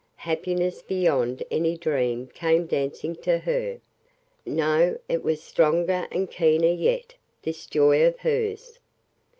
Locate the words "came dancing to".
2.33-3.37